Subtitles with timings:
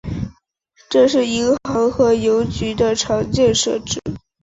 [0.89, 3.99] 这是银行和邮局的常见设置。